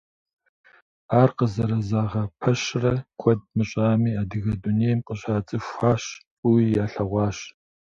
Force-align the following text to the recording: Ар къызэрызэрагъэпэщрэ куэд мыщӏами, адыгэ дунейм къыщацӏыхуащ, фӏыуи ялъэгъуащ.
Ар 1.19 1.29
къызэрызэрагъэпэщрэ 1.37 2.93
куэд 3.19 3.39
мыщӏами, 3.55 4.17
адыгэ 4.21 4.53
дунейм 4.61 4.99
къыщацӏыхуащ, 5.07 6.03
фӏыуи 6.37 6.65
ялъэгъуащ. 6.83 7.37